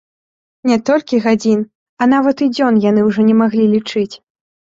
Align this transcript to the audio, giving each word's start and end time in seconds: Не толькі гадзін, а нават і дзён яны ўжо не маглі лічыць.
Не 0.69 0.75
толькі 0.89 1.19
гадзін, 1.25 1.59
а 2.03 2.07
нават 2.15 2.37
і 2.45 2.49
дзён 2.55 2.81
яны 2.89 3.01
ўжо 3.09 3.21
не 3.31 3.35
маглі 3.43 3.65
лічыць. 3.77 4.11